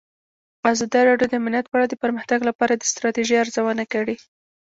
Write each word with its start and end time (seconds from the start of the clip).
ازادي 0.71 1.01
راډیو 1.09 1.29
د 1.29 1.33
امنیت 1.41 1.65
په 1.69 1.75
اړه 1.77 1.85
د 1.89 1.95
پرمختګ 2.03 2.39
لپاره 2.49 2.73
د 2.75 2.83
ستراتیژۍ 2.91 3.35
ارزونه 3.39 3.83
کړې. 3.93 4.15